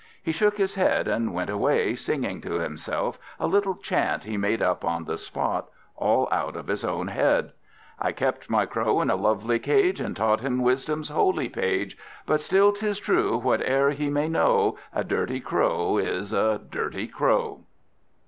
[0.23, 4.59] He shook his head and went away, singing to himself a little chant he made
[4.59, 7.51] up on the spot, all out of his own head
[7.99, 12.41] "I kept my Crow in a lovely cage, And taught him wisdom's holy page; But
[12.41, 17.61] still 'tis true, whate'er he may know, A dirty Crow is a dirty Crow."